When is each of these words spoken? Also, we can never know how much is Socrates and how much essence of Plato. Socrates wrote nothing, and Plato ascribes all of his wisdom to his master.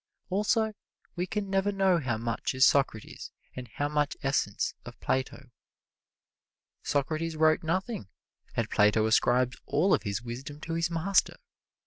Also, 0.31 0.73
we 1.15 1.27
can 1.27 1.47
never 1.47 1.71
know 1.71 1.99
how 1.99 2.17
much 2.17 2.55
is 2.55 2.65
Socrates 2.65 3.29
and 3.55 3.67
how 3.67 3.87
much 3.87 4.17
essence 4.23 4.73
of 4.83 4.99
Plato. 4.99 5.51
Socrates 6.81 7.35
wrote 7.37 7.61
nothing, 7.61 8.07
and 8.55 8.67
Plato 8.67 9.05
ascribes 9.05 9.59
all 9.67 9.93
of 9.93 10.01
his 10.01 10.19
wisdom 10.23 10.59
to 10.61 10.73
his 10.73 10.89
master. 10.89 11.35